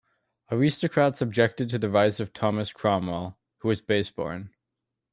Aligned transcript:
Aristocrats 0.51 1.21
objected 1.21 1.69
to 1.69 1.77
the 1.77 1.87
rise 1.87 2.19
of 2.19 2.33
Thomas 2.33 2.73
Cromwell, 2.73 3.37
who 3.59 3.67
was 3.67 3.81
'base 3.81 4.09
born'. 4.09 4.49